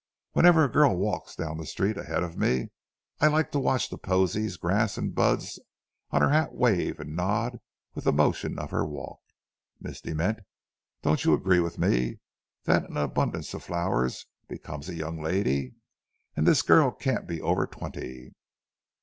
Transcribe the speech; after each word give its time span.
Whenever 0.31 0.63
a 0.63 0.67
girl 0.71 0.97
walks 0.97 1.35
down 1.35 1.59
the 1.59 1.65
street 1.67 1.95
ahead 1.95 2.23
of 2.23 2.35
me, 2.35 2.69
I 3.19 3.27
like 3.27 3.51
to 3.51 3.59
watch 3.59 3.87
the 3.91 3.99
posies, 3.99 4.57
grass, 4.57 4.97
and 4.97 5.13
buds 5.13 5.59
on 6.09 6.23
her 6.23 6.31
hat 6.31 6.53
wave 6.55 6.99
and 6.99 7.15
nod 7.15 7.59
with 7.93 8.05
the 8.05 8.11
motion 8.11 8.57
of 8.57 8.71
her 8.71 8.83
walk. 8.83 9.19
Miss 9.79 10.01
De 10.01 10.15
Ment, 10.15 10.39
don't 11.03 11.23
you 11.23 11.35
agree 11.35 11.59
with 11.59 11.77
me 11.77 12.19
that 12.63 12.89
an 12.89 12.97
abundance 12.97 13.53
of 13.53 13.61
flowers 13.63 14.25
becomes 14.47 14.89
a 14.89 14.95
young 14.95 15.21
lady? 15.21 15.75
And 16.35 16.47
this 16.47 16.63
girl 16.63 16.89
can't 16.89 17.27
be 17.27 17.39
over 17.39 17.67
twenty.' 17.67 18.31